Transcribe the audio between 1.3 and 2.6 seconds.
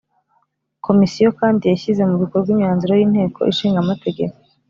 kandi yashyize mu bikorwa